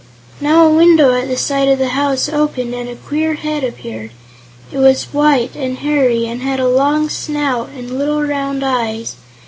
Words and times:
Now 0.39 0.65
a 0.65 0.69
window 0.71 1.13
at 1.15 1.27
the 1.27 1.37
side 1.37 1.67
of 1.67 1.77
the 1.77 1.89
house 1.89 2.27
opened 2.27 2.73
and 2.73 2.89
a 2.89 2.95
queer 2.95 3.35
head 3.35 3.63
appeared. 3.63 4.09
It 4.71 4.79
was 4.79 5.13
white 5.13 5.55
and 5.55 5.77
hairy 5.77 6.25
and 6.25 6.41
had 6.41 6.59
a 6.59 6.67
long 6.67 7.07
snout 7.07 7.69
and 7.77 7.99
little 7.99 8.23
round 8.23 8.65
eyes. 8.65 9.17